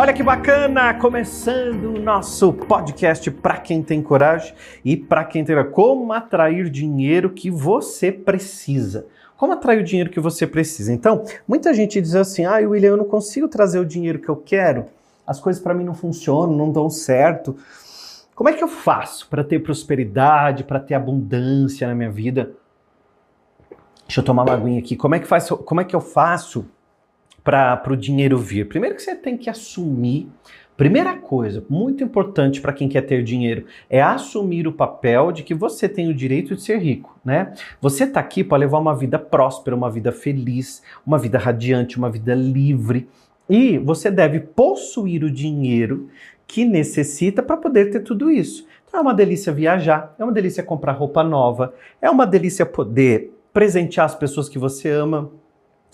Olha 0.00 0.12
que 0.12 0.22
bacana! 0.22 0.94
Começando 0.94 1.86
o 1.86 2.00
nosso 2.00 2.52
podcast 2.52 3.28
para 3.32 3.56
quem 3.56 3.82
tem 3.82 4.00
coragem 4.00 4.54
e 4.84 4.96
para 4.96 5.24
quem 5.24 5.44
tem 5.44 5.56
como 5.72 6.12
atrair 6.12 6.70
dinheiro 6.70 7.30
que 7.30 7.50
você 7.50 8.12
precisa. 8.12 9.08
Como 9.36 9.54
atrair 9.54 9.80
o 9.80 9.84
dinheiro 9.84 10.08
que 10.08 10.20
você 10.20 10.46
precisa? 10.46 10.92
Então, 10.92 11.24
muita 11.48 11.74
gente 11.74 12.00
diz 12.00 12.14
assim: 12.14 12.44
"Ah, 12.44 12.58
William, 12.58 12.90
eu 12.90 12.96
não 12.96 13.06
consigo 13.06 13.48
trazer 13.48 13.80
o 13.80 13.84
dinheiro 13.84 14.20
que 14.20 14.28
eu 14.28 14.36
quero. 14.36 14.86
As 15.26 15.40
coisas 15.40 15.60
para 15.60 15.74
mim 15.74 15.82
não 15.82 15.94
funcionam, 15.94 16.56
não 16.56 16.70
dão 16.70 16.88
certo. 16.88 17.56
Como 18.36 18.48
é 18.48 18.52
que 18.52 18.62
eu 18.62 18.68
faço 18.68 19.28
para 19.28 19.42
ter 19.42 19.58
prosperidade, 19.58 20.62
para 20.62 20.78
ter 20.78 20.94
abundância 20.94 21.88
na 21.88 21.94
minha 21.96 22.10
vida?" 22.10 22.52
Deixa 24.06 24.20
eu 24.20 24.24
tomar 24.24 24.44
uma 24.44 24.54
aguinha 24.54 24.78
aqui. 24.78 24.94
Como 24.94 25.16
é 25.16 25.18
que 25.18 25.26
faz, 25.26 25.48
como 25.48 25.80
é 25.80 25.84
que 25.84 25.96
eu 25.96 26.00
faço 26.00 26.66
para 27.48 27.92
o 27.92 27.96
dinheiro 27.96 28.36
vir? 28.36 28.68
Primeiro 28.68 28.94
que 28.94 29.00
você 29.00 29.14
tem 29.14 29.34
que 29.34 29.48
assumir. 29.48 30.28
Primeira 30.76 31.16
coisa, 31.16 31.64
muito 31.68 32.04
importante 32.04 32.60
para 32.60 32.74
quem 32.74 32.90
quer 32.90 33.00
ter 33.00 33.24
dinheiro, 33.24 33.64
é 33.88 34.02
assumir 34.02 34.68
o 34.68 34.72
papel 34.72 35.32
de 35.32 35.42
que 35.42 35.54
você 35.54 35.88
tem 35.88 36.08
o 36.08 36.14
direito 36.14 36.54
de 36.54 36.62
ser 36.62 36.76
rico, 36.78 37.18
né? 37.24 37.54
Você 37.80 38.04
está 38.04 38.20
aqui 38.20 38.44
para 38.44 38.58
levar 38.58 38.78
uma 38.78 38.94
vida 38.94 39.18
próspera, 39.18 39.74
uma 39.74 39.90
vida 39.90 40.12
feliz, 40.12 40.82
uma 41.06 41.18
vida 41.18 41.38
radiante, 41.38 41.96
uma 41.96 42.10
vida 42.10 42.34
livre. 42.34 43.08
E 43.48 43.78
você 43.78 44.10
deve 44.10 44.40
possuir 44.40 45.24
o 45.24 45.30
dinheiro 45.30 46.08
que 46.46 46.66
necessita 46.66 47.42
para 47.42 47.56
poder 47.56 47.90
ter 47.90 48.00
tudo 48.00 48.30
isso. 48.30 48.66
Então 48.86 49.00
é 49.00 49.02
uma 49.02 49.14
delícia 49.14 49.52
viajar, 49.52 50.14
é 50.18 50.22
uma 50.22 50.32
delícia 50.32 50.62
comprar 50.62 50.92
roupa 50.92 51.24
nova, 51.24 51.74
é 52.00 52.10
uma 52.10 52.26
delícia 52.26 52.66
poder 52.66 53.32
presentear 53.54 54.04
as 54.04 54.14
pessoas 54.14 54.50
que 54.50 54.58
você 54.58 54.90
ama, 54.90 55.32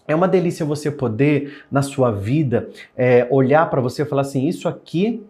é 0.07 0.15
uma 0.15 0.29
delícia 0.29 0.67
você 0.67 0.91
poder, 0.91 1.65
na 1.71 1.83
sua 1.83 2.11
vida, 2.11 2.69
é, 2.97 3.27
olhar 3.31 3.69
para 3.71 3.81
você 3.81 4.03
e 4.03 4.07
falar 4.07 4.23
assim: 4.23 4.47
isso 4.47 4.69
aqui 4.69 5.23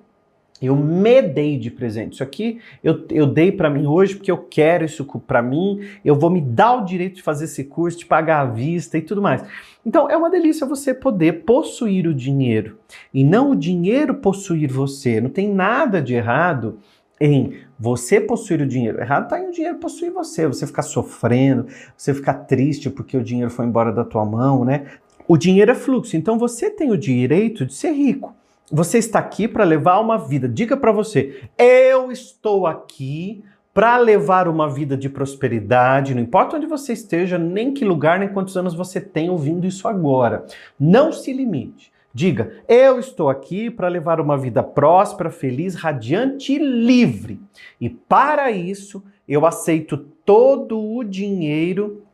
eu 0.63 0.77
me 0.77 1.21
dei 1.21 1.59
de 1.59 1.71
presente. 1.71 2.15
Isso 2.15 2.23
aqui 2.23 2.59
eu, 2.83 3.05
eu 3.11 3.27
dei 3.27 3.53
para 3.53 3.69
mim 3.69 3.87
hoje 3.87 4.15
porque 4.15 4.31
eu 4.31 4.39
quero 4.39 4.85
isso 4.85 5.05
para 5.27 5.43
mim. 5.43 5.81
Eu 6.05 6.15
vou 6.15 6.31
me 6.31 6.41
dar 6.41 6.75
o 6.75 6.85
direito 6.85 7.17
de 7.17 7.23
fazer 7.23 7.45
esse 7.45 7.65
curso, 7.65 7.99
de 7.99 8.07
pagar 8.07 8.41
à 8.41 8.45
vista 8.47 8.97
e 8.97 9.03
tudo 9.03 9.21
mais. 9.21 9.45
Então 9.85 10.09
é 10.09 10.17
uma 10.17 10.31
delícia 10.31 10.67
você 10.67 10.95
poder 10.95 11.45
possuir 11.45 12.07
o 12.07 12.15
dinheiro 12.15 12.79
e 13.13 13.23
não 13.23 13.51
o 13.51 13.57
dinheiro 13.57 14.15
possuir 14.15 14.73
você. 14.73 15.21
Não 15.21 15.29
tem 15.29 15.49
nada 15.49 16.01
de 16.01 16.15
errado 16.15 16.79
em 17.21 17.59
você 17.79 18.21
possuir 18.21 18.61
o 18.61 18.67
dinheiro. 18.67 19.01
Errado 19.01 19.25
está 19.25 19.41
em 19.41 19.49
o 19.49 19.53
dinheiro 19.53 19.79
possuir 19.79 20.13
você, 20.13 20.47
você 20.47 20.67
ficar 20.67 20.83
sofrendo, 20.83 21.67
você 21.97 22.13
ficar 22.13 22.35
triste 22.35 22.91
porque 22.91 23.17
o 23.17 23.23
dinheiro 23.23 23.51
foi 23.51 23.67
embora 23.67 23.93
da 23.93 24.05
tua 24.05 24.25
mão, 24.25 24.65
né? 24.65 24.87
O 25.27 25.37
dinheiro 25.37 25.71
é 25.71 25.75
fluxo, 25.75 26.17
então 26.17 26.39
você 26.39 26.69
tem 26.69 26.91
o 26.91 26.99
direito 26.99 27.65
de 27.65 27.73
ser 27.73 27.93
rico. 27.93 28.35
Você 28.71 28.99
está 28.99 29.19
aqui 29.19 29.47
para 29.47 29.65
levar 29.65 30.01
uma 30.01 30.19
vida. 30.19 30.49
Diga 30.49 30.77
para 30.77 30.93
você: 30.93 31.43
eu 31.59 32.11
estou 32.11 32.67
aqui 32.67 33.43
para 33.73 33.97
levar 33.97 34.47
uma 34.47 34.69
vida 34.69 34.97
de 34.97 35.09
prosperidade, 35.09 36.15
não 36.15 36.23
importa 36.23 36.57
onde 36.57 36.67
você 36.67 36.93
esteja, 36.93 37.37
nem 37.37 37.75
que 37.75 37.85
lugar, 37.85 38.21
nem 38.21 38.29
quantos 38.29 38.57
anos 38.57 38.73
você 38.73 39.01
tem 39.01 39.29
ouvindo 39.29 39.67
isso 39.67 39.89
agora. 39.89 40.47
Não 40.79 41.11
se 41.11 41.33
limite. 41.33 41.93
Diga: 42.15 42.63
Eu 42.69 43.01
estou 43.01 43.29
aqui 43.29 43.69
para 43.69 43.89
levar 43.89 44.21
uma 44.21 44.39
vida 44.39 44.63
próspera, 44.63 45.31
feliz, 45.31 45.75
radiante 45.75 46.53
e 46.53 46.59
livre. 46.59 47.41
E 47.81 47.91
para 47.91 48.53
isso, 48.53 49.03
eu 49.29 49.45
aceito 49.45 49.97
todo 50.25 50.81
o 50.81 51.03
dinheiro 51.03 52.05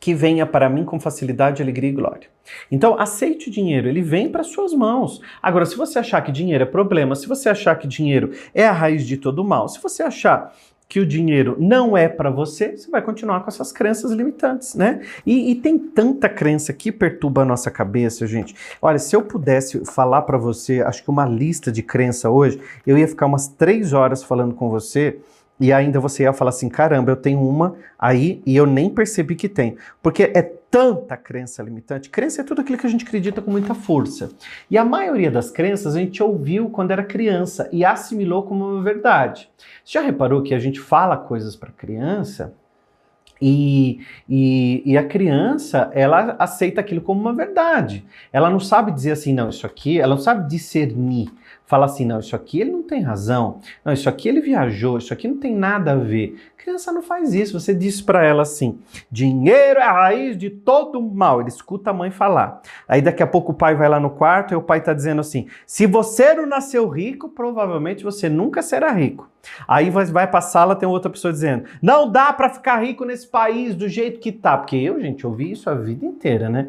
que 0.00 0.12
venha 0.14 0.44
para 0.44 0.68
mim 0.68 0.84
com 0.84 0.98
facilidade, 0.98 1.62
alegria 1.62 1.90
e 1.90 1.92
glória. 1.92 2.28
Então, 2.70 2.98
aceite 2.98 3.48
o 3.48 3.52
dinheiro, 3.52 3.88
ele 3.88 4.00
vem 4.00 4.28
para 4.28 4.42
suas 4.42 4.72
mãos. 4.72 5.20
Agora, 5.42 5.66
se 5.66 5.76
você 5.76 5.98
achar 5.98 6.22
que 6.22 6.32
dinheiro 6.32 6.64
é 6.64 6.66
problema, 6.66 7.14
se 7.14 7.28
você 7.28 7.48
achar 7.48 7.76
que 7.76 7.86
dinheiro 7.86 8.32
é 8.54 8.66
a 8.66 8.72
raiz 8.72 9.06
de 9.06 9.16
todo 9.16 9.44
mal, 9.44 9.68
se 9.68 9.80
você 9.80 10.02
achar 10.02 10.54
que 10.88 10.98
o 11.00 11.06
dinheiro 11.06 11.54
não 11.60 11.96
é 11.96 12.08
para 12.08 12.30
você, 12.30 12.74
você 12.74 12.90
vai 12.90 13.02
continuar 13.02 13.40
com 13.40 13.48
essas 13.48 13.70
crenças 13.70 14.10
limitantes, 14.10 14.74
né? 14.74 15.02
E, 15.26 15.50
e, 15.50 15.54
tem 15.54 15.78
tanta 15.78 16.28
crença 16.28 16.72
que 16.72 16.90
perturba 16.90 17.42
a 17.42 17.44
nossa 17.44 17.70
cabeça, 17.70 18.26
gente. 18.26 18.54
Olha, 18.80 18.98
se 18.98 19.14
eu 19.14 19.22
pudesse 19.22 19.84
falar 19.84 20.22
para 20.22 20.38
você, 20.38 20.80
acho 20.80 21.02
que 21.04 21.10
uma 21.10 21.26
lista 21.26 21.70
de 21.70 21.82
crença 21.82 22.30
hoje, 22.30 22.58
eu 22.86 22.96
ia 22.96 23.06
ficar 23.06 23.26
umas 23.26 23.48
três 23.48 23.92
horas 23.92 24.22
falando 24.22 24.54
com 24.54 24.70
você 24.70 25.18
e 25.60 25.72
ainda 25.72 26.00
você 26.00 26.22
ia 26.22 26.32
falar 26.32 26.50
assim: 26.50 26.68
caramba, 26.68 27.10
eu 27.10 27.16
tenho 27.16 27.40
uma 27.40 27.76
aí 27.98 28.42
e 28.46 28.56
eu 28.56 28.66
nem 28.66 28.90
percebi 28.90 29.34
que 29.34 29.48
tem. 29.48 29.76
Porque 30.02 30.30
é 30.34 30.42
tanta 30.42 31.16
crença 31.16 31.62
limitante. 31.62 32.10
Crença 32.10 32.42
é 32.42 32.44
tudo 32.44 32.60
aquilo 32.60 32.78
que 32.78 32.86
a 32.86 32.90
gente 32.90 33.04
acredita 33.04 33.40
com 33.40 33.50
muita 33.50 33.74
força. 33.74 34.30
E 34.70 34.76
a 34.76 34.84
maioria 34.84 35.30
das 35.30 35.50
crenças 35.50 35.96
a 35.96 35.98
gente 35.98 36.22
ouviu 36.22 36.68
quando 36.70 36.90
era 36.90 37.02
criança 37.02 37.68
e 37.72 37.84
assimilou 37.84 38.42
como 38.42 38.64
uma 38.64 38.82
verdade. 38.82 39.50
Você 39.84 39.98
já 39.98 40.02
reparou 40.02 40.42
que 40.42 40.54
a 40.54 40.58
gente 40.58 40.78
fala 40.78 41.16
coisas 41.16 41.56
para 41.56 41.70
criança 41.70 42.54
e, 43.40 44.00
e, 44.28 44.82
e, 44.84 44.98
a 44.98 45.04
criança, 45.04 45.90
ela 45.94 46.34
aceita 46.38 46.80
aquilo 46.80 47.00
como 47.00 47.20
uma 47.20 47.32
verdade. 47.32 48.04
Ela 48.32 48.50
não 48.50 48.58
sabe 48.58 48.90
dizer 48.90 49.12
assim, 49.12 49.32
não, 49.32 49.48
isso 49.48 49.64
aqui, 49.64 50.00
ela 50.00 50.14
não 50.14 50.20
sabe 50.20 50.48
discernir 50.48 51.30
fala 51.68 51.84
assim: 51.84 52.04
não, 52.04 52.18
isso 52.18 52.34
aqui 52.34 52.60
ele 52.60 52.72
não 52.72 52.82
tem 52.82 53.02
razão, 53.02 53.60
não, 53.84 53.92
isso 53.92 54.08
aqui 54.08 54.28
ele 54.28 54.40
viajou, 54.40 54.96
isso 54.96 55.12
aqui 55.12 55.28
não 55.28 55.36
tem 55.36 55.54
nada 55.54 55.92
a 55.92 55.96
ver. 55.96 56.40
A 56.58 56.62
criança 56.62 56.90
não 56.90 57.02
faz 57.02 57.34
isso. 57.34 57.60
Você 57.60 57.74
diz 57.74 58.00
para 58.00 58.24
ela 58.24 58.42
assim: 58.42 58.78
dinheiro 59.10 59.78
é 59.78 59.82
a 59.82 59.92
raiz 59.92 60.36
de 60.36 60.48
todo 60.48 61.00
mal. 61.00 61.40
Ele 61.40 61.50
escuta 61.50 61.90
a 61.90 61.92
mãe 61.92 62.10
falar. 62.10 62.62
Aí 62.88 63.02
daqui 63.02 63.22
a 63.22 63.26
pouco 63.26 63.52
o 63.52 63.54
pai 63.54 63.74
vai 63.74 63.88
lá 63.88 64.00
no 64.00 64.10
quarto 64.10 64.52
e 64.52 64.56
o 64.56 64.62
pai 64.62 64.78
está 64.78 64.94
dizendo 64.94 65.20
assim: 65.20 65.46
se 65.66 65.86
você 65.86 66.32
não 66.32 66.46
nasceu 66.46 66.88
rico, 66.88 67.28
provavelmente 67.28 68.02
você 68.02 68.28
nunca 68.28 68.62
será 68.62 68.90
rico. 68.90 69.28
Aí 69.66 69.90
vai, 69.90 70.26
para 70.26 70.38
a 70.38 70.42
sala, 70.42 70.74
tem 70.74 70.88
outra 70.88 71.10
pessoa 71.10 71.32
dizendo: 71.32 71.64
não 71.82 72.10
dá 72.10 72.32
para 72.32 72.48
ficar 72.48 72.82
rico 72.82 73.04
nesse 73.04 73.28
país 73.28 73.74
do 73.74 73.88
jeito 73.88 74.20
que 74.20 74.32
tá. 74.32 74.56
Porque 74.56 74.76
eu, 74.76 74.98
gente, 75.00 75.26
ouvi 75.26 75.52
isso 75.52 75.68
a 75.68 75.74
vida 75.74 76.06
inteira, 76.06 76.48
né? 76.48 76.68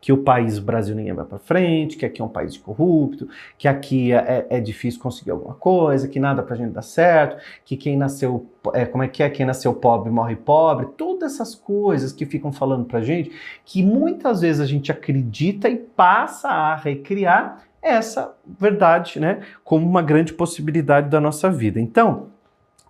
Que 0.00 0.12
o 0.12 0.18
país 0.18 0.58
o 0.58 0.62
Brasil 0.62 0.94
ninguém 0.96 1.12
vai 1.12 1.24
para 1.24 1.38
frente, 1.38 1.96
que 1.96 2.06
aqui 2.06 2.22
é 2.22 2.24
um 2.24 2.28
país 2.28 2.56
corrupto, 2.56 3.28
que 3.58 3.68
aqui 3.68 4.12
é, 4.12 4.46
é, 4.50 4.56
é 4.58 4.60
difícil 4.60 5.00
conseguir 5.00 5.30
alguma 5.30 5.54
coisa, 5.54 6.08
que 6.08 6.18
nada 6.18 6.42
para 6.42 6.54
a 6.54 6.58
gente 6.58 6.72
dar 6.72 6.82
certo, 6.82 7.36
que 7.64 7.76
quem 7.76 7.96
nasceu, 7.96 8.46
é, 8.72 8.86
como 8.86 9.02
é 9.02 9.08
que 9.08 9.22
é, 9.22 9.28
quem 9.28 9.44
nasceu 9.44 9.74
pobre 9.74 10.10
morre 10.10 10.36
pobre, 10.36 10.86
todas 10.96 11.34
essas 11.34 11.54
coisas 11.54 12.12
que 12.12 12.24
ficam 12.24 12.50
falando 12.50 12.84
para 12.84 13.00
gente, 13.02 13.30
que 13.64 13.82
muitas 13.82 14.40
vezes 14.40 14.60
a 14.60 14.66
gente 14.66 14.90
acredita 14.90 15.68
e 15.68 15.76
passa 15.76 16.48
a 16.48 16.76
recriar 16.76 17.64
essa 17.82 18.34
verdade, 18.46 19.18
né, 19.18 19.40
como 19.64 19.86
uma 19.86 20.02
grande 20.02 20.32
possibilidade 20.32 21.08
da 21.08 21.20
nossa 21.20 21.50
vida. 21.50 21.80
Então, 21.80 22.28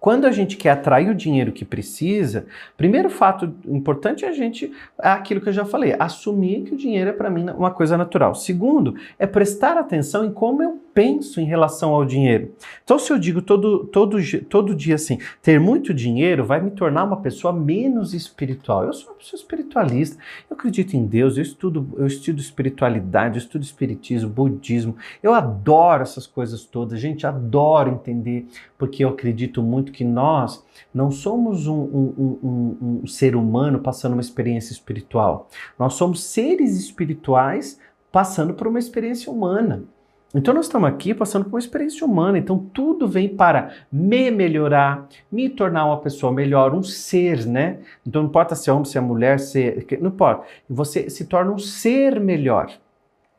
quando 0.01 0.25
a 0.25 0.33
gente 0.33 0.57
quer 0.57 0.71
atrair 0.71 1.11
o 1.11 1.15
dinheiro 1.15 1.53
que 1.53 1.65
precisa, 1.65 2.47
primeiro 2.75 3.11
fato 3.11 3.55
importante 3.69 4.25
é 4.25 4.29
a 4.29 4.33
gente, 4.33 4.73
é 5.01 5.09
aquilo 5.09 5.43
que 5.43 5.51
eu 5.51 5.53
já 5.53 5.67
falei, 5.67 5.95
assumir 5.99 6.63
que 6.63 6.75
o 6.75 6.77
dinheiro 6.77 7.11
é 7.11 7.13
para 7.13 7.29
mim 7.29 7.51
uma 7.51 7.71
coisa 7.71 7.99
natural. 7.99 8.35
Segundo, 8.35 8.95
é 9.19 9.27
prestar 9.27 9.77
atenção 9.77 10.25
em 10.25 10.33
como 10.33 10.63
eu 10.63 10.81
penso 10.95 11.41
em 11.41 11.45
relação 11.45 11.95
ao 11.95 12.05
dinheiro. 12.05 12.53
Então, 12.83 12.99
se 12.99 13.13
eu 13.13 13.19
digo 13.19 13.41
todo, 13.41 13.85
todo, 13.87 14.19
todo 14.49 14.75
dia 14.75 14.95
assim, 14.97 15.19
ter 15.41 15.61
muito 15.61 15.95
dinheiro 15.95 16.45
vai 16.45 16.61
me 16.61 16.71
tornar 16.71 17.05
uma 17.05 17.19
pessoa 17.19 17.53
menos 17.53 18.13
espiritual. 18.13 18.85
Eu 18.85 18.93
sou 18.93 19.11
uma 19.11 19.19
pessoa 19.19 19.39
espiritualista, 19.39 20.21
eu 20.49 20.57
acredito 20.57 20.95
em 20.95 21.07
Deus, 21.07 21.37
eu 21.37 21.43
estudo, 21.43 21.89
eu 21.97 22.07
estudo 22.07 22.41
espiritualidade, 22.41 23.37
eu 23.37 23.43
estudo 23.43 23.63
espiritismo, 23.63 24.29
budismo, 24.29 24.97
eu 25.23 25.33
adoro 25.35 26.03
essas 26.03 26.27
coisas 26.27 26.65
todas, 26.65 26.99
gente, 26.99 27.27
adoro 27.27 27.91
entender, 27.91 28.47
porque 28.77 29.05
eu 29.05 29.11
acredito 29.11 29.63
muito 29.63 29.90
que 29.91 30.05
nós 30.05 30.65
não 30.93 31.11
somos 31.11 31.67
um, 31.67 31.75
um, 31.75 32.39
um, 32.43 33.01
um 33.03 33.07
ser 33.07 33.37
humano 33.37 33.81
passando 33.81 34.13
uma 34.13 34.21
experiência 34.21 34.73
espiritual. 34.73 35.49
Nós 35.79 35.95
somos 35.95 36.23
seres 36.25 36.79
espirituais 36.79 37.79
passando 38.11 38.55
por 38.55 38.67
uma 38.67 38.79
experiência 38.79 39.31
humana. 39.31 39.85
Então 40.33 40.55
nós 40.55 40.67
estamos 40.67 40.89
aqui 40.89 41.13
passando 41.13 41.45
por 41.45 41.55
uma 41.55 41.59
experiência 41.59 42.07
humana, 42.07 42.39
então 42.39 42.57
tudo 42.57 43.09
vem 43.09 43.29
para 43.29 43.73
me 43.91 44.31
melhorar, 44.31 45.09
me 45.31 45.49
tornar 45.49 45.87
uma 45.87 45.99
pessoa 45.99 46.33
melhor, 46.33 46.73
um 46.73 46.85
ser, 46.85 47.45
né? 47.47 47.81
Então 48.07 48.23
não 48.23 48.29
importa 48.29 48.55
se 48.55 48.71
é 48.71 48.73
homem, 48.73 48.85
se 48.85 48.97
é 48.97 49.01
mulher, 49.01 49.41
se 49.41 49.87
não 50.01 50.11
importa. 50.11 50.47
Você 50.69 51.11
se 51.11 51.25
torna 51.25 51.51
um 51.51 51.59
ser 51.59 52.21
melhor. 52.21 52.71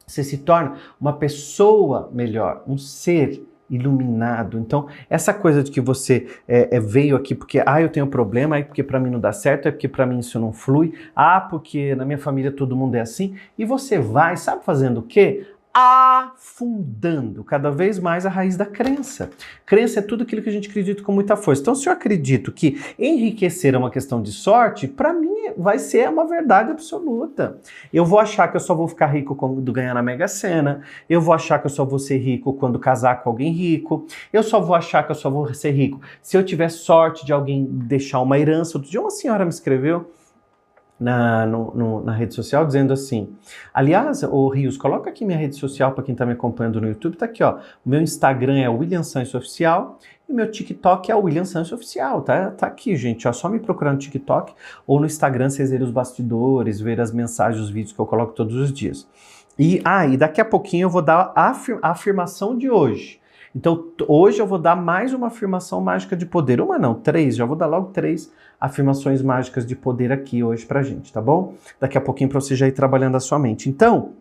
Você 0.05 0.21
se 0.21 0.39
torna 0.39 0.75
uma 0.99 1.13
pessoa 1.13 2.09
melhor, 2.11 2.61
um 2.67 2.77
ser 2.77 3.41
iluminado. 3.71 4.59
Então, 4.59 4.87
essa 5.09 5.33
coisa 5.33 5.63
de 5.63 5.71
que 5.71 5.79
você 5.79 6.27
é, 6.47 6.75
é, 6.75 6.79
veio 6.79 7.15
aqui 7.15 7.33
porque, 7.33 7.63
ah, 7.65 7.81
eu 7.81 7.89
tenho 7.89 8.05
problema, 8.05 8.57
é 8.57 8.63
porque 8.63 8.83
para 8.83 8.99
mim 8.99 9.09
não 9.09 9.19
dá 9.19 9.31
certo, 9.31 9.67
é 9.67 9.71
porque 9.71 9.87
para 9.87 10.05
mim 10.05 10.19
isso 10.19 10.39
não 10.39 10.51
flui, 10.51 10.93
ah, 11.15 11.39
porque 11.39 11.95
na 11.95 12.03
minha 12.03 12.17
família 12.17 12.51
todo 12.51 12.75
mundo 12.75 12.95
é 12.95 12.99
assim, 12.99 13.35
e 13.57 13.63
você 13.63 13.97
vai, 13.97 14.35
sabe 14.35 14.65
fazendo 14.65 14.99
o 14.99 15.03
quê? 15.03 15.47
Afundando 15.73 17.43
cada 17.43 17.71
vez 17.71 17.97
mais 17.97 18.25
a 18.25 18.29
raiz 18.29 18.57
da 18.57 18.65
crença. 18.65 19.29
Crença 19.65 19.99
é 19.99 20.01
tudo 20.01 20.23
aquilo 20.23 20.41
que 20.41 20.49
a 20.49 20.51
gente 20.51 20.69
acredita 20.69 21.01
com 21.01 21.11
muita 21.11 21.37
força. 21.37 21.61
Então, 21.61 21.75
se 21.75 21.87
eu 21.87 21.93
acredito 21.93 22.51
que 22.51 22.79
enriquecer 22.99 23.73
é 23.73 23.77
uma 23.77 23.89
questão 23.89 24.21
de 24.21 24.31
sorte, 24.31 24.87
para 24.87 25.13
mim 25.13 25.31
vai 25.57 25.79
ser 25.79 26.09
uma 26.09 26.27
verdade 26.27 26.71
absoluta. 26.71 27.57
Eu 27.91 28.05
vou 28.05 28.19
achar 28.19 28.47
que 28.49 28.55
eu 28.55 28.59
só 28.59 28.75
vou 28.75 28.87
ficar 28.87 29.07
rico 29.07 29.35
quando 29.35 29.71
ganhar 29.71 29.93
na 29.93 30.01
Mega 30.01 30.27
Sena, 30.27 30.81
eu 31.09 31.21
vou 31.21 31.33
achar 31.33 31.59
que 31.59 31.65
eu 31.65 31.71
só 31.71 31.85
vou 31.85 31.99
ser 31.99 32.17
rico 32.17 32.53
quando 32.53 32.77
casar 32.79 33.23
com 33.23 33.29
alguém 33.29 33.51
rico, 33.51 34.05
eu 34.31 34.43
só 34.43 34.59
vou 34.59 34.75
achar 34.75 35.03
que 35.03 35.11
eu 35.11 35.15
só 35.15 35.29
vou 35.29 35.53
ser 35.53 35.71
rico 35.71 36.01
se 36.21 36.37
eu 36.37 36.43
tiver 36.43 36.69
sorte 36.69 37.25
de 37.25 37.31
alguém 37.31 37.65
deixar 37.65 38.19
uma 38.21 38.37
herança. 38.37 38.77
Outro 38.77 38.91
dia 38.91 39.01
uma 39.01 39.11
senhora 39.11 39.45
me 39.45 39.51
escreveu 39.51 40.11
na, 41.01 41.47
no, 41.47 41.73
no, 41.73 42.03
na 42.03 42.13
rede 42.13 42.35
social 42.35 42.65
dizendo 42.65 42.93
assim: 42.93 43.27
Aliás, 43.73 44.21
o 44.21 44.47
Rios, 44.49 44.77
coloca 44.77 45.09
aqui 45.09 45.25
minha 45.25 45.37
rede 45.37 45.55
social 45.55 45.93
para 45.93 46.03
quem 46.03 46.13
está 46.13 46.27
me 46.27 46.33
acompanhando 46.33 46.79
no 46.79 46.87
YouTube, 46.87 47.17
tá 47.17 47.25
aqui, 47.25 47.43
ó. 47.43 47.57
O 47.83 47.89
meu 47.89 47.99
Instagram 47.99 48.59
é 48.59 48.69
William 48.69 49.01
Sancho 49.01 49.35
Oficial 49.37 49.97
e 50.29 50.33
meu 50.33 50.49
TikTok 50.49 51.11
é 51.11 51.15
William 51.15 51.43
Sancho 51.43 51.73
Oficial, 51.73 52.21
tá? 52.21 52.51
Tá 52.51 52.67
aqui, 52.67 52.95
gente. 52.95 53.27
É 53.27 53.33
só 53.33 53.49
me 53.49 53.59
procurar 53.59 53.93
no 53.93 53.97
TikTok 53.97 54.53
ou 54.85 54.99
no 54.99 55.07
Instagram 55.07 55.49
vocês 55.49 55.71
verem 55.71 55.85
os 55.85 55.91
bastidores, 55.91 56.79
ver 56.79 57.01
as 57.01 57.11
mensagens, 57.11 57.63
os 57.63 57.71
vídeos 57.71 57.93
que 57.93 57.99
eu 57.99 58.05
coloco 58.05 58.33
todos 58.33 58.55
os 58.55 58.71
dias. 58.71 59.07
E, 59.57 59.81
ah, 59.83 60.05
e 60.05 60.15
daqui 60.15 60.39
a 60.39 60.45
pouquinho 60.45 60.85
eu 60.85 60.89
vou 60.89 61.01
dar 61.01 61.33
a, 61.35 61.51
a 61.81 61.89
afirmação 61.89 62.55
de 62.55 62.69
hoje. 62.69 63.19
Então, 63.53 63.87
hoje 64.07 64.39
eu 64.39 64.47
vou 64.47 64.57
dar 64.57 64.75
mais 64.75 65.13
uma 65.13 65.27
afirmação 65.27 65.81
mágica 65.81 66.15
de 66.15 66.25
poder. 66.25 66.61
Uma 66.61 66.79
não, 66.79 66.93
três. 66.93 67.35
Já 67.35 67.43
vou 67.43 67.55
dar 67.55 67.65
logo 67.65 67.89
três 67.91 68.31
afirmações 68.61 69.23
mágicas 69.23 69.65
de 69.65 69.75
poder 69.75 70.11
aqui 70.11 70.43
hoje 70.43 70.63
pra 70.67 70.83
gente, 70.83 71.11
tá 71.11 71.19
bom? 71.19 71.55
Daqui 71.79 71.97
a 71.97 72.01
pouquinho 72.01 72.29
pra 72.29 72.39
você 72.39 72.55
já 72.55 72.67
ir 72.67 72.73
trabalhando 72.73 73.17
a 73.17 73.19
sua 73.19 73.39
mente. 73.39 73.67
Então, 73.67 74.11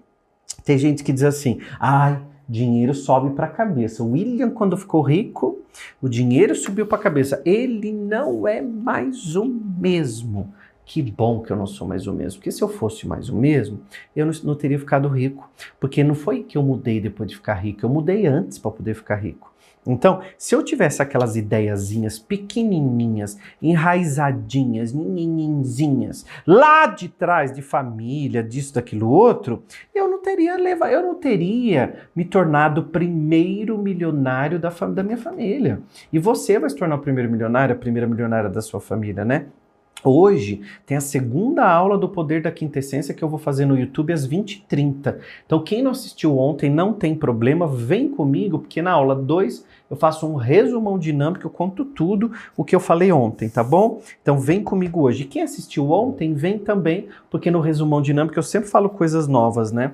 tem 0.64 0.78
gente 0.78 1.04
que 1.04 1.12
diz 1.12 1.24
assim, 1.24 1.60
ai, 1.78 2.18
dinheiro 2.48 2.94
sobe 2.94 3.34
para 3.34 3.46
a 3.46 3.50
cabeça. 3.50 4.02
O 4.02 4.12
William, 4.12 4.50
quando 4.50 4.78
ficou 4.78 5.02
rico, 5.02 5.60
o 6.00 6.08
dinheiro 6.08 6.54
subiu 6.54 6.86
para 6.86 6.98
a 6.98 7.02
cabeça. 7.02 7.42
Ele 7.44 7.92
não 7.92 8.48
é 8.48 8.62
mais 8.62 9.36
o 9.36 9.44
mesmo. 9.44 10.52
Que 10.86 11.02
bom 11.02 11.40
que 11.40 11.52
eu 11.52 11.56
não 11.56 11.66
sou 11.66 11.86
mais 11.86 12.06
o 12.06 12.12
mesmo. 12.12 12.40
Porque 12.40 12.50
se 12.50 12.62
eu 12.62 12.68
fosse 12.68 13.06
mais 13.06 13.28
o 13.28 13.36
mesmo, 13.36 13.80
eu 14.16 14.26
não, 14.26 14.32
não 14.42 14.54
teria 14.56 14.78
ficado 14.78 15.06
rico. 15.06 15.48
Porque 15.78 16.02
não 16.02 16.14
foi 16.14 16.42
que 16.42 16.58
eu 16.58 16.62
mudei 16.62 17.00
depois 17.00 17.28
de 17.28 17.36
ficar 17.36 17.54
rico, 17.54 17.84
eu 17.84 17.90
mudei 17.90 18.26
antes 18.26 18.58
para 18.58 18.70
poder 18.70 18.94
ficar 18.94 19.16
rico. 19.16 19.52
Então, 19.86 20.20
se 20.36 20.54
eu 20.54 20.62
tivesse 20.62 21.00
aquelas 21.00 21.36
ideiazinhas 21.36 22.18
pequenininhas, 22.18 23.38
enraizadinhas, 23.62 24.92
ninhinzinhas, 24.92 26.26
lá 26.46 26.86
de 26.86 27.08
trás 27.08 27.50
de 27.52 27.62
família, 27.62 28.42
disso, 28.42 28.74
daquilo 28.74 29.08
outro, 29.08 29.62
eu 29.94 30.08
não 30.08 30.20
teria 30.20 30.56
levado, 30.56 30.90
eu 30.90 31.02
não 31.02 31.14
teria 31.14 31.94
me 32.14 32.24
tornado 32.24 32.82
o 32.82 32.84
primeiro 32.84 33.78
milionário 33.78 34.58
da, 34.58 34.68
da 34.68 35.02
minha 35.02 35.16
família. 35.16 35.80
E 36.12 36.18
você 36.18 36.58
vai 36.58 36.68
se 36.68 36.76
tornar 36.76 36.96
o 36.96 37.00
primeiro 37.00 37.30
milionário, 37.30 37.74
a 37.74 37.78
primeira 37.78 38.06
milionária 38.06 38.50
da 38.50 38.60
sua 38.60 38.80
família, 38.80 39.24
né? 39.24 39.46
Hoje 40.02 40.62
tem 40.86 40.96
a 40.96 41.00
segunda 41.00 41.68
aula 41.68 41.98
do 41.98 42.08
Poder 42.08 42.40
da 42.42 42.50
Quintessência 42.50 43.12
que 43.12 43.22
eu 43.22 43.28
vou 43.28 43.38
fazer 43.38 43.66
no 43.66 43.78
YouTube 43.78 44.12
às 44.12 44.26
20h30. 44.26 45.18
Então, 45.44 45.62
quem 45.62 45.82
não 45.82 45.90
assistiu 45.90 46.38
ontem 46.38 46.70
não 46.70 46.92
tem 46.92 47.14
problema, 47.14 47.66
vem 47.66 48.08
comigo, 48.08 48.58
porque 48.58 48.80
na 48.80 48.92
aula 48.92 49.14
2 49.14 49.64
eu 49.90 49.96
faço 49.96 50.26
um 50.26 50.36
resumão 50.36 50.98
dinâmico, 50.98 51.46
eu 51.46 51.50
conto 51.50 51.84
tudo 51.84 52.32
o 52.56 52.64
que 52.64 52.74
eu 52.74 52.80
falei 52.80 53.12
ontem, 53.12 53.48
tá 53.48 53.62
bom? 53.62 54.00
Então, 54.22 54.38
vem 54.38 54.62
comigo 54.62 55.02
hoje. 55.02 55.24
E 55.24 55.26
quem 55.26 55.42
assistiu 55.42 55.90
ontem, 55.90 56.32
vem 56.32 56.58
também, 56.58 57.08
porque 57.30 57.50
no 57.50 57.60
resumão 57.60 58.00
dinâmico 58.00 58.38
eu 58.38 58.42
sempre 58.42 58.70
falo 58.70 58.88
coisas 58.88 59.28
novas, 59.28 59.70
né? 59.70 59.92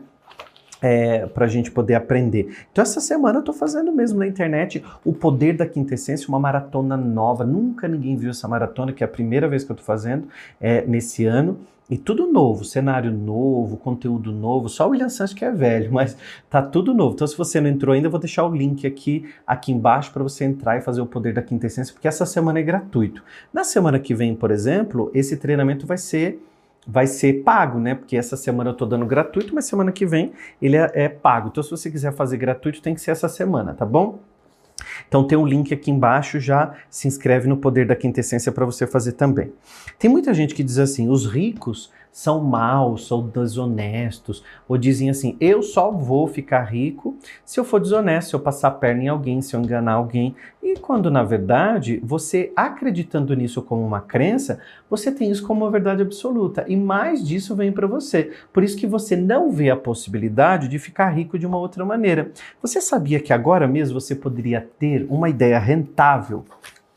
É, 0.81 1.27
para 1.27 1.47
a 1.47 1.49
gente 1.49 1.71
poder 1.71 1.95
aprender. 1.95 2.57
Então, 2.71 2.83
essa 2.83 3.01
semana 3.01 3.39
eu 3.39 3.41
estou 3.41 3.55
fazendo 3.55 3.93
mesmo 3.93 4.19
na 4.19 4.27
internet 4.27 4.85
o 5.05 5.13
Poder 5.13 5.57
da 5.57 5.67
Quintessência, 5.67 6.29
uma 6.29 6.39
maratona 6.39 6.97
nova. 6.97 7.45
Nunca 7.45 7.89
ninguém 7.89 8.17
viu 8.17 8.31
essa 8.31 8.47
maratona, 8.47 8.93
que 8.93 9.03
é 9.03 9.07
a 9.07 9.09
primeira 9.09 9.49
vez 9.49 9.65
que 9.65 9.71
eu 9.71 9.75
estou 9.75 9.87
fazendo 9.87 10.29
é, 10.61 10.85
nesse 10.87 11.25
ano. 11.25 11.59
E 11.89 11.97
tudo 11.97 12.27
novo, 12.27 12.65
cenário 12.65 13.13
novo, 13.13 13.77
conteúdo 13.77 14.33
novo. 14.33 14.69
Só 14.69 14.89
o 14.89 14.91
William 14.91 15.09
Santos 15.09 15.33
que 15.33 15.45
é 15.45 15.53
velho, 15.53 15.91
mas 15.95 16.17
tá 16.51 16.61
tudo 16.61 16.93
novo. 16.93 17.15
Então, 17.15 17.27
se 17.27 17.37
você 17.37 17.61
não 17.61 17.71
entrou 17.71 17.95
ainda, 17.95 18.09
eu 18.09 18.11
vou 18.11 18.19
deixar 18.19 18.45
o 18.45 18.55
link 18.55 18.87
aqui, 18.87 19.25
aqui 19.47 19.71
embaixo 19.71 20.13
para 20.13 20.23
você 20.23 20.45
entrar 20.45 20.77
e 20.77 20.81
fazer 20.81 21.01
o 21.01 21.07
Poder 21.07 21.33
da 21.33 21.43
Quintessência, 21.43 21.95
porque 21.95 22.09
essa 22.09 22.27
semana 22.27 22.59
é 22.59 22.63
gratuito. 22.63 23.23
Na 23.53 23.63
semana 23.63 24.01
que 24.01 24.15
vem, 24.15 24.35
por 24.35 24.51
exemplo, 24.51 25.11
esse 25.15 25.37
treinamento 25.37 25.87
vai 25.87 25.97
ser 25.97 26.43
vai 26.87 27.07
ser 27.07 27.43
pago, 27.43 27.79
né? 27.79 27.95
Porque 27.95 28.17
essa 28.17 28.37
semana 28.37 28.71
eu 28.71 28.73
estou 28.73 28.87
dando 28.87 29.05
gratuito, 29.05 29.55
mas 29.55 29.65
semana 29.65 29.91
que 29.91 30.07
vem 30.07 30.33
ele 30.63 30.77
é, 30.77 30.91
é, 30.95 31.09
pago. 31.09 31.49
Então, 31.49 31.63
se 31.63 31.71
você 31.71 31.91
quiser 31.91 32.13
fazer 32.13 32.37
gratuito, 32.37 32.81
tem 32.81 32.95
que 32.95 33.01
ser 33.01 33.11
essa 33.11 33.29
semana, 33.29 33.75
tá 33.75 33.85
bom? 33.85 34.21
Então 35.09 35.27
tem 35.27 35.37
um 35.37 35.47
link 35.47 35.73
aqui 35.73 35.91
embaixo, 35.91 36.39
já 36.39 36.75
se 36.91 37.09
inscreve 37.09 37.49
no 37.49 37.57
Poder 37.57 37.87
da 37.87 37.97
Quintessência 37.97 38.53
para 38.53 38.65
você 38.65 38.87
fazer 38.87 39.13
também. 39.13 39.53
Tem 39.99 40.11
muita 40.11 40.35
gente 40.35 40.55
que 40.55 40.63
diz 40.63 40.79
assim: 40.79 41.09
os 41.09 41.27
ricos 41.27 41.91
são 42.17 42.41
maus, 42.41 43.07
são 43.07 43.29
desonestos, 43.29 44.43
ou 44.67 44.79
dizem 44.79 45.11
assim: 45.11 45.37
eu 45.39 45.63
só 45.63 45.91
vou 45.91 46.27
ficar 46.27 46.63
rico 46.63 47.15
se 47.45 47.61
eu 47.61 47.65
for 47.65 47.79
desonesto, 47.79 48.31
se 48.31 48.35
eu 48.35 48.41
passar 48.41 48.69
a 48.69 48.71
perna 48.71 49.03
em 49.03 49.09
alguém, 49.09 49.43
se 49.43 49.55
eu 49.55 49.61
enganar 49.61 49.93
alguém. 49.93 50.35
E 50.63 50.79
quando 50.79 51.11
na 51.11 51.23
verdade, 51.23 52.01
você 52.03 52.51
acreditando 52.57 53.37
nisso 53.37 53.61
como 53.61 53.87
uma 53.87 54.01
crença, 54.01 54.61
você 54.89 55.13
tem 55.13 55.31
isso 55.31 55.47
como 55.47 55.63
uma 55.63 55.71
verdade 55.71 56.01
absoluta. 56.01 56.65
E 56.67 56.75
mais 56.75 57.23
disso 57.23 57.55
vem 57.55 57.71
para 57.71 57.87
você. 57.87 58.33
Por 58.51 58.65
isso 58.65 58.79
que 58.79 58.87
você 58.87 59.15
não 59.15 59.51
vê 59.51 59.69
a 59.69 59.77
possibilidade 59.77 60.69
de 60.69 60.79
ficar 60.79 61.11
rico 61.11 61.39
de 61.39 61.47
uma 61.47 61.59
outra 61.59 61.85
maneira. 61.85 62.33
Você 62.63 62.81
sabia 62.81 63.21
que 63.21 63.31
agora 63.31 63.69
mesmo 63.69 64.01
você 64.01 64.15
poderia 64.15 64.67
ter 64.79 65.07
uma 65.11 65.29
ideia 65.29 65.59
rentável 65.59 66.47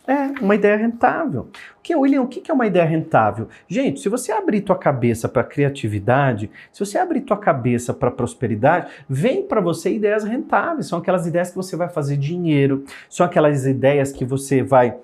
é, 0.09 0.41
uma 0.41 0.55
ideia 0.55 0.75
rentável. 0.75 1.41
O 1.77 1.81
que, 1.83 1.95
William, 1.95 2.23
o 2.23 2.27
que 2.27 2.49
é 2.49 2.53
uma 2.53 2.65
ideia 2.65 2.83
rentável? 2.83 3.47
Gente, 3.67 3.99
se 3.99 4.09
você 4.09 4.31
abrir 4.31 4.61
tua 4.61 4.75
cabeça 4.75 5.29
para 5.29 5.43
criatividade, 5.43 6.49
se 6.73 6.83
você 6.83 6.97
abrir 6.97 7.21
tua 7.21 7.37
cabeça 7.37 7.93
para 7.93 8.09
prosperidade, 8.09 8.91
vem 9.07 9.43
para 9.43 9.61
você 9.61 9.93
ideias 9.93 10.23
rentáveis. 10.23 10.87
São 10.87 10.97
aquelas 10.97 11.27
ideias 11.27 11.51
que 11.51 11.55
você 11.55 11.75
vai 11.75 11.89
fazer 11.89 12.17
dinheiro, 12.17 12.83
são 13.07 13.23
aquelas 13.23 13.67
ideias 13.67 14.11
que 14.11 14.25
você 14.25 14.63
vai 14.63 14.97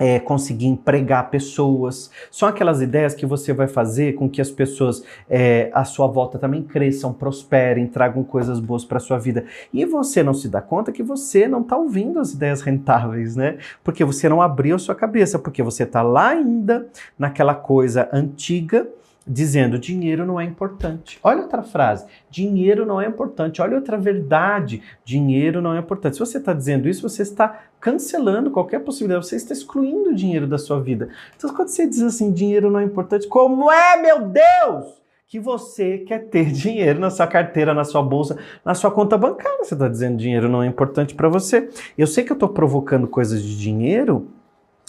é, 0.00 0.18
conseguir 0.18 0.66
empregar 0.66 1.30
pessoas. 1.30 2.10
São 2.30 2.48
aquelas 2.48 2.80
ideias 2.80 3.14
que 3.14 3.26
você 3.26 3.52
vai 3.52 3.68
fazer 3.68 4.14
com 4.14 4.30
que 4.30 4.40
as 4.40 4.50
pessoas 4.50 5.04
é, 5.28 5.70
à 5.74 5.84
sua 5.84 6.06
volta 6.06 6.38
também 6.38 6.62
cresçam, 6.62 7.12
prosperem, 7.12 7.86
tragam 7.86 8.24
coisas 8.24 8.58
boas 8.58 8.82
para 8.82 8.98
sua 8.98 9.18
vida. 9.18 9.44
E 9.74 9.84
você 9.84 10.22
não 10.22 10.32
se 10.32 10.48
dá 10.48 10.62
conta 10.62 10.90
que 10.90 11.02
você 11.02 11.46
não 11.46 11.60
está 11.60 11.76
ouvindo 11.76 12.18
as 12.18 12.32
ideias 12.32 12.62
rentáveis, 12.62 13.36
né? 13.36 13.58
Porque 13.84 14.02
você 14.02 14.26
não 14.26 14.40
abriu 14.40 14.78
sua 14.78 14.94
cabeça, 14.94 15.38
porque 15.38 15.62
você 15.62 15.82
está 15.82 16.00
lá 16.00 16.28
ainda 16.28 16.88
naquela 17.18 17.54
coisa 17.54 18.08
antiga 18.10 18.88
dizendo 19.30 19.78
dinheiro 19.78 20.26
não 20.26 20.40
é 20.40 20.44
importante. 20.44 21.20
Olha 21.22 21.42
outra 21.42 21.62
frase, 21.62 22.04
dinheiro 22.28 22.84
não 22.84 23.00
é 23.00 23.06
importante. 23.06 23.62
Olha 23.62 23.76
outra 23.76 23.96
verdade, 23.96 24.82
dinheiro 25.04 25.62
não 25.62 25.72
é 25.74 25.78
importante. 25.78 26.14
Se 26.14 26.20
você 26.20 26.38
está 26.38 26.52
dizendo 26.52 26.88
isso, 26.88 27.08
você 27.08 27.22
está 27.22 27.62
cancelando 27.80 28.50
qualquer 28.50 28.80
possibilidade, 28.80 29.26
você 29.26 29.36
está 29.36 29.54
excluindo 29.54 30.10
o 30.10 30.14
dinheiro 30.14 30.48
da 30.48 30.58
sua 30.58 30.80
vida. 30.80 31.10
Então, 31.36 31.54
quando 31.54 31.68
você 31.68 31.86
diz 31.86 32.02
assim, 32.02 32.32
dinheiro 32.32 32.70
não 32.70 32.80
é 32.80 32.84
importante, 32.84 33.28
como 33.28 33.70
é, 33.70 34.02
meu 34.02 34.22
Deus? 34.22 35.00
Que 35.28 35.38
você 35.38 35.98
quer 35.98 36.26
ter 36.28 36.46
dinheiro 36.50 36.98
na 36.98 37.08
sua 37.08 37.28
carteira, 37.28 37.72
na 37.72 37.84
sua 37.84 38.02
bolsa, 38.02 38.36
na 38.64 38.74
sua 38.74 38.90
conta 38.90 39.16
bancária. 39.16 39.62
Você 39.62 39.74
está 39.74 39.86
dizendo 39.86 40.16
dinheiro 40.16 40.48
não 40.48 40.60
é 40.60 40.66
importante 40.66 41.14
para 41.14 41.28
você. 41.28 41.68
Eu 41.96 42.08
sei 42.08 42.24
que 42.24 42.32
eu 42.32 42.34
estou 42.34 42.48
provocando 42.48 43.06
coisas 43.06 43.40
de 43.40 43.56
dinheiro, 43.56 44.26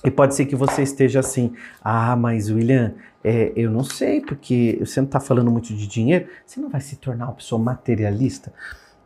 e 0.03 0.09
pode 0.09 0.35
ser 0.35 0.45
que 0.45 0.55
você 0.55 0.81
esteja 0.81 1.19
assim, 1.19 1.53
ah, 1.83 2.15
mas 2.15 2.49
William, 2.49 2.93
é, 3.23 3.51
eu 3.55 3.69
não 3.69 3.83
sei, 3.83 4.21
porque 4.21 4.77
você 4.79 4.99
não 4.99 5.05
está 5.05 5.19
falando 5.19 5.51
muito 5.51 5.73
de 5.73 5.87
dinheiro, 5.87 6.27
você 6.45 6.59
não 6.59 6.69
vai 6.69 6.81
se 6.81 6.95
tornar 6.95 7.25
uma 7.25 7.33
pessoa 7.33 7.61
materialista? 7.61 8.51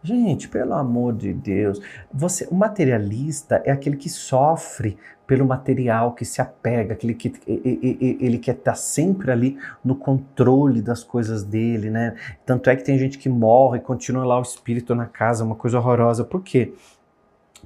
Gente, 0.02 0.48
pelo 0.48 0.74
amor 0.74 1.14
de 1.14 1.34
Deus, 1.34 1.82
você, 2.14 2.48
o 2.52 2.56
materialista 2.56 3.62
é 3.66 3.72
aquele 3.72 3.98
que 3.98 4.08
sofre 4.08 4.98
pelo 5.26 5.46
material, 5.46 6.14
que 6.14 6.24
se 6.24 6.40
apega, 6.40 6.94
aquele 6.94 7.16
que 7.16 7.34
ele, 7.48 8.38
quer 8.38 8.54
estar 8.54 8.76
sempre 8.76 9.32
ali 9.32 9.58
no 9.84 9.96
controle 9.96 10.80
das 10.80 11.04
coisas 11.04 11.44
dele, 11.44 11.90
né? 11.90 12.16
Tanto 12.46 12.70
é 12.70 12.76
que 12.76 12.84
tem 12.84 13.00
gente 13.00 13.18
que 13.18 13.28
morre 13.28 13.80
e 13.80 13.82
continua 13.82 14.24
lá 14.24 14.38
o 14.38 14.44
espírito 14.44 14.94
na 14.94 15.08
casa, 15.08 15.44
uma 15.44 15.56
coisa 15.56 15.80
horrorosa. 15.80 16.24
Por 16.24 16.44
quê? 16.44 16.74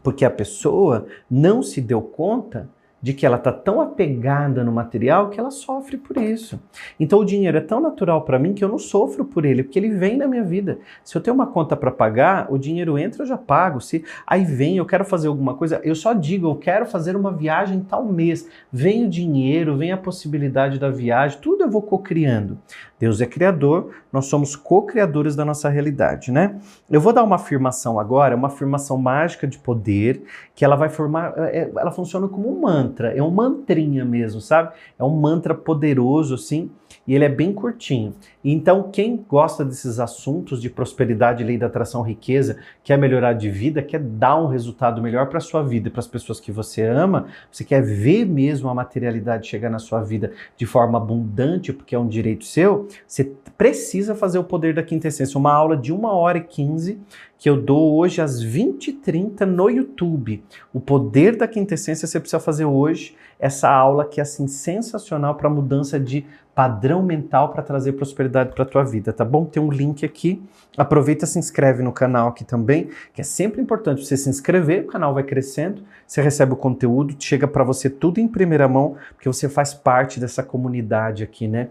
Porque 0.02 0.24
a 0.24 0.32
pessoa 0.32 1.08
não 1.30 1.62
se 1.62 1.82
deu 1.82 2.02
conta 2.02 2.70
de 3.02 3.14
que 3.14 3.26
ela 3.26 3.38
está 3.38 3.52
tão 3.52 3.80
apegada 3.82 4.64
no 4.64 4.72
material 4.72 5.30
que 5.30 5.40
ela 5.40 5.52
sofre 5.52 5.98
por 5.98 6.18
isso. 6.18 6.60
Então 7.00 7.20
o 7.20 7.26
dinheiro 7.26 7.58
é 7.58 7.62
tão 7.62 7.80
natural 7.80 8.24
para 8.24 8.40
mim 8.40 8.54
que 8.54 8.64
eu 8.64 8.68
não 8.68 8.78
sofro 8.78 9.26
por 9.26 9.46
ele, 9.46 9.64
porque 9.64 9.80
ele 9.80 9.90
vem 9.90 10.18
na 10.18 10.28
minha 10.28 10.44
vida. 10.44 10.80
Se 11.04 11.16
eu 11.16 11.22
tenho 11.22 11.36
uma 11.36 11.48
conta 11.48 11.76
para 11.76 11.92
pagar, 11.92 12.52
o 12.52 12.58
dinheiro 12.58 12.98
entra, 12.98 13.24
eu 13.24 13.28
já 13.28 13.38
pago. 13.38 13.80
Se 13.80 14.04
aí 14.28 14.44
vem, 14.44 14.78
eu 14.78 14.86
quero 14.86 15.06
fazer 15.06 15.28
alguma 15.28 15.54
coisa, 15.54 15.80
eu 15.84 15.96
só 15.96 16.14
digo, 16.14 16.48
eu 16.50 16.56
quero 16.56 16.86
fazer 16.86 17.16
uma 17.16 17.32
viagem 17.32 17.80
tal 17.82 18.06
mês. 18.06 18.48
Vem 18.72 19.06
o 19.06 19.10
dinheiro, 19.10 19.78
vem 19.78 19.92
a 19.92 19.98
possibilidade 19.98 20.80
da 20.80 20.90
viagem, 20.90 21.40
tudo 21.42 21.64
eu 21.64 21.70
vou 21.70 21.82
co-criando. 21.82 22.58
Deus 23.00 23.22
é 23.22 23.26
criador, 23.26 23.92
nós 24.12 24.26
somos 24.26 24.56
co-criadores 24.56 25.36
da 25.36 25.46
nossa 25.46 25.70
realidade, 25.70 26.32
né? 26.32 26.60
Eu 26.90 27.00
vou 27.00 27.14
dar 27.14 27.24
uma 27.24 27.36
afirmação 27.36 28.00
agora, 28.00 28.36
uma 28.36 28.48
afirmação 28.48 28.98
mágica 28.98 29.48
de 29.48 29.58
poder, 29.58 30.24
que 30.56 30.66
ela 30.66 30.76
vai 30.76 30.90
formar, 30.90 31.34
é, 31.38 31.60
é, 31.60 31.72
ela 31.78 31.92
funciona 31.92 32.28
como 32.28 32.52
um 32.52 32.62
mantra, 32.62 33.16
é 33.16 33.22
um 33.22 33.32
mantrinha 33.32 34.04
mesmo, 34.04 34.42
sabe? 34.42 34.74
É 34.98 35.04
um 35.04 35.16
mantra 35.16 35.54
poderoso, 35.54 36.36
assim, 36.36 36.72
e 37.08 37.16
ele 37.16 37.26
é 37.26 37.30
bem 37.30 37.54
curtinho. 37.54 38.14
Então, 38.44 38.90
quem 38.90 39.18
gosta 39.18 39.66
desses 39.66 40.00
assuntos 40.00 40.62
de 40.62 40.70
prosperidade, 40.70 41.44
lei 41.44 41.58
da 41.58 41.66
atração, 41.66 42.02
riqueza, 42.02 42.58
quer 42.84 42.98
melhorar 42.98 43.34
de 43.34 43.50
vida, 43.50 43.82
quer 43.82 44.00
dar 44.00 44.42
um 44.42 44.48
resultado 44.48 45.02
melhor 45.02 45.28
para 45.28 45.40
a 45.40 45.42
sua 45.42 45.62
vida 45.62 45.90
para 45.90 46.00
as 46.00 46.08
pessoas 46.08 46.40
que 46.40 46.52
você 46.52 46.84
ama, 46.84 47.28
você 47.52 47.66
quer 47.66 47.82
ver 47.82 48.26
mesmo 48.26 48.70
a 48.70 48.74
materialidade 48.74 49.48
chegar 49.48 49.70
na 49.70 49.80
sua 49.80 50.02
vida 50.02 50.32
de 50.56 50.66
forma 50.66 50.98
abundante, 50.98 51.74
porque 51.74 51.94
é 51.94 52.00
um 52.00 52.08
direito 52.08 52.46
seu, 52.46 52.88
você 53.06 53.32
precisa 53.58 54.16
fazer 54.16 54.40
o 54.40 54.44
poder 54.44 54.74
da 54.74 54.84
quinta 54.84 55.10
essência. 55.10 55.38
Uma 55.38 55.54
aula 55.54 55.76
de 55.76 55.92
1 55.92 56.06
hora 56.06 56.38
e 56.38 56.44
15 56.44 56.98
que 57.38 57.50
eu 57.50 57.62
dou 57.62 57.96
hoje 57.96 58.22
às 58.22 58.44
20h30 58.44 59.46
no 59.46 59.70
YouTube. 59.70 60.44
O 60.74 60.80
poder 60.80 61.38
da 61.38 61.48
quinta 61.48 61.74
essência 61.74 62.06
você 62.06 62.20
precisa 62.20 62.40
fazer 62.40 62.66
hoje 62.66 63.16
essa 63.40 63.70
aula 63.70 64.06
que 64.06 64.20
é 64.20 64.24
assim 64.24 64.48
sensacional 64.48 65.36
para 65.36 65.50
mudança 65.50 65.98
de 65.98 66.26
padrão 66.54 67.02
mental 67.02 67.54
para 67.54 67.64
trazer 67.64 67.94
prosperidade 67.94 68.29
para 68.30 68.64
a 68.64 68.66
tua 68.66 68.84
vida, 68.84 69.12
tá 69.12 69.26
bom? 69.26 69.46
Tem 69.46 69.62
um 69.62 69.72
link 69.72 70.06
aqui. 70.06 70.42
Aproveita 70.78 71.26
se 71.26 71.38
inscreve 71.38 71.84
no 71.84 71.92
canal 71.92 72.30
aqui 72.30 72.44
também, 72.44 72.90
que 73.14 73.22
é 73.22 73.24
sempre 73.24 73.62
importante 73.62 74.06
você 74.06 74.16
se 74.16 74.30
inscrever, 74.30 74.84
o 74.86 74.88
canal 74.88 75.14
vai 75.14 75.24
crescendo, 75.24 75.84
você 76.08 76.22
recebe 76.22 76.54
o 76.54 76.56
conteúdo, 76.56 77.16
chega 77.20 77.48
para 77.48 77.64
você 77.64 77.90
tudo 77.90 78.20
em 78.20 78.28
primeira 78.28 78.68
mão, 78.68 78.96
porque 79.16 79.28
você 79.28 79.50
faz 79.50 79.74
parte 79.74 80.20
dessa 80.20 80.44
comunidade 80.44 81.24
aqui, 81.24 81.48
né? 81.48 81.70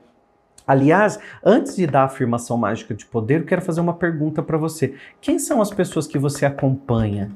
Aliás, 0.67 1.19
antes 1.43 1.77
de 1.77 1.87
dar 1.87 2.03
a 2.03 2.05
afirmação 2.05 2.59
mágica 2.59 2.93
de 2.93 3.07
poder, 3.07 3.41
eu 3.41 3.47
quero 3.47 3.63
fazer 3.63 3.81
uma 3.81 3.95
pergunta 3.95 4.43
para 4.43 4.59
você. 4.59 4.95
Quem 5.19 5.39
são 5.39 5.63
as 5.63 5.71
pessoas 5.71 6.07
que 6.07 6.19
você 6.19 6.45
acompanha? 6.45 7.31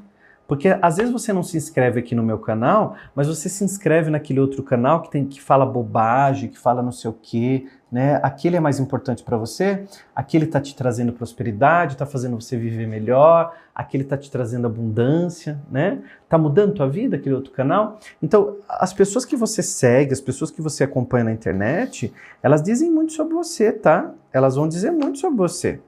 Porque 0.47 0.77
às 0.81 0.97
vezes 0.97 1.11
você 1.11 1.31
não 1.31 1.43
se 1.43 1.57
inscreve 1.57 1.99
aqui 1.99 2.13
no 2.13 2.23
meu 2.23 2.37
canal, 2.37 2.95
mas 3.15 3.27
você 3.27 3.47
se 3.47 3.63
inscreve 3.63 4.09
naquele 4.09 4.39
outro 4.39 4.61
canal 4.61 5.01
que 5.01 5.09
tem 5.09 5.25
que 5.25 5.41
fala 5.41 5.65
bobagem, 5.65 6.49
que 6.49 6.59
fala 6.59 6.81
não 6.81 6.91
sei 6.91 7.09
o 7.09 7.13
quê, 7.13 7.65
né? 7.91 8.19
Aquele 8.23 8.57
é 8.57 8.59
mais 8.59 8.79
importante 8.79 9.23
para 9.23 9.37
você? 9.37 9.85
Aquele 10.15 10.45
está 10.45 10.59
te 10.59 10.75
trazendo 10.75 11.13
prosperidade, 11.13 11.93
está 11.93 12.05
fazendo 12.05 12.39
você 12.41 12.57
viver 12.57 12.87
melhor, 12.87 13.55
aquele 13.73 14.03
está 14.03 14.17
te 14.17 14.29
trazendo 14.29 14.67
abundância, 14.67 15.59
né? 15.71 15.99
Tá 16.27 16.37
mudando 16.37 16.73
tua 16.73 16.89
vida 16.89 17.15
aquele 17.15 17.35
outro 17.35 17.51
canal? 17.51 17.99
Então, 18.21 18.57
as 18.67 18.91
pessoas 18.93 19.25
que 19.25 19.35
você 19.35 19.63
segue, 19.63 20.11
as 20.11 20.21
pessoas 20.21 20.51
que 20.51 20.61
você 20.61 20.83
acompanha 20.83 21.25
na 21.25 21.31
internet, 21.31 22.13
elas 22.41 22.61
dizem 22.61 22.89
muito 22.91 23.13
sobre 23.13 23.33
você, 23.33 23.71
tá? 23.71 24.11
Elas 24.31 24.55
vão 24.55 24.67
dizer 24.67 24.91
muito 24.91 25.19
sobre 25.19 25.37
você. 25.37 25.79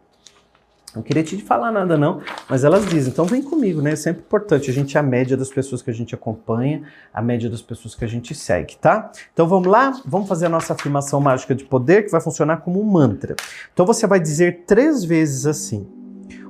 Não 0.96 1.04
queria 1.04 1.24
te 1.24 1.38
falar 1.38 1.72
nada, 1.72 1.98
não, 1.98 2.22
mas 2.50 2.64
elas 2.64 2.88
dizem. 2.88 3.12
Então 3.12 3.26
vem 3.26 3.42
comigo, 3.42 3.82
né? 3.82 3.92
É 3.92 3.96
sempre 3.96 4.22
importante. 4.22 4.70
A 4.70 4.74
gente 4.74 4.96
é 4.96 5.00
a 5.00 5.04
média 5.04 5.36
das 5.36 5.50
pessoas 5.50 5.82
que 5.82 5.90
a 5.90 5.94
gente 5.94 6.16
acompanha, 6.16 6.84
a 7.14 7.22
média 7.22 7.50
das 7.50 7.62
pessoas 7.62 7.94
que 7.94 8.06
a 8.06 8.08
gente 8.08 8.34
segue, 8.34 8.78
tá? 8.78 9.12
Então 9.34 9.48
vamos 9.48 9.68
lá? 9.68 10.00
Vamos 10.06 10.30
fazer 10.30 10.46
a 10.46 10.50
nossa 10.50 10.74
afirmação 10.74 11.20
mágica 11.20 11.54
de 11.54 11.66
poder, 11.66 12.06
que 12.06 12.12
vai 12.12 12.22
funcionar 12.22 12.58
como 12.58 12.82
um 12.82 12.86
mantra. 12.86 13.36
Então 13.74 13.86
você 13.86 14.08
vai 14.08 14.20
dizer 14.20 14.64
três 14.66 15.04
vezes 15.04 15.46
assim: 15.46 15.86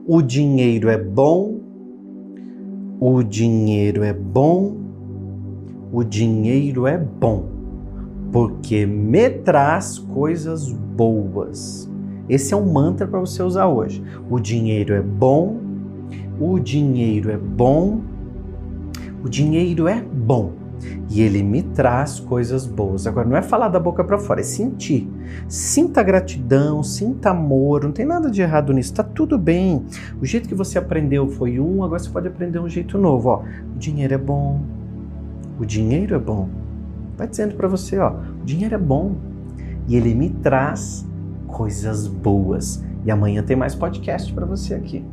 O 0.06 0.22
dinheiro 0.22 0.90
é 0.90 0.98
bom, 0.98 1.60
o 3.00 3.24
dinheiro 3.24 4.04
é 4.04 4.14
bom, 4.14 4.78
o 5.92 6.04
dinheiro 6.04 6.86
é 6.86 6.98
bom, 6.98 7.50
porque 8.32 8.86
me 8.86 9.30
traz 9.30 9.98
coisas 9.98 10.72
boas. 10.72 11.95
Esse 12.30 12.54
é 12.54 12.58
um 12.58 12.72
mantra 12.72 13.08
para 13.08 13.20
você 13.20 13.42
usar 13.44 13.68
hoje. 13.68 14.04
O 14.30 14.40
dinheiro 14.40 14.94
é 14.94 15.02
bom, 15.02 15.58
o 16.40 16.60
dinheiro 16.60 17.32
é 17.32 17.38
bom, 17.38 18.02
o 19.24 19.30
dinheiro 19.30 19.88
é 19.88 20.02
bom 20.02 20.66
e 21.10 21.22
ele 21.22 21.44
me 21.44 21.62
traz 21.62 22.20
coisas 22.20 22.66
boas. 22.66 23.08
Agora, 23.08 23.28
não 23.28 23.38
é 23.38 23.42
falar 23.42 23.70
da 23.70 23.80
boca 23.80 24.04
para 24.04 24.18
fora, 24.18 24.42
é 24.42 24.44
sentir. 24.44 25.10
Sinta 25.48 26.02
gratidão, 26.04 26.84
sinta 26.84 27.30
amor, 27.30 27.84
não 27.84 27.92
tem 27.92 28.06
nada 28.06 28.30
de 28.30 28.42
errado 28.42 28.74
nisso, 28.74 28.94
tá 28.94 29.04
tudo 29.04 29.38
bem. 29.38 29.86
O 30.22 30.26
jeito 30.26 30.48
que 30.48 30.56
você 30.56 30.78
aprendeu 30.78 31.28
foi 31.28 31.60
um, 31.60 31.84
agora 31.84 32.00
você 32.00 32.10
pode 32.10 32.28
aprender 32.28 32.60
um 32.60 32.70
jeito 32.70 32.98
novo. 32.98 33.30
Ó, 33.30 33.44
o 33.76 33.78
dinheiro 33.78 34.14
é 34.14 34.18
bom, 34.18 34.62
o 35.60 35.66
dinheiro 35.66 36.16
é 36.16 36.20
bom. 36.20 36.50
Vai 37.18 37.28
dizendo 37.28 37.56
para 37.56 37.68
você, 37.68 37.98
ó, 37.98 38.14
o 38.42 38.46
dinheiro 38.46 38.76
é 38.76 38.80
bom 38.80 39.16
e 39.88 39.96
ele 39.96 40.14
me 40.14 40.30
traz 40.30 41.06
coisas 41.56 42.06
boas. 42.06 42.84
E 43.06 43.12
amanhã 43.12 43.42
tem 43.42 43.56
mais 43.56 43.74
podcast 43.74 44.32
para 44.34 44.46
você 44.46 44.74
aqui. 44.74 45.06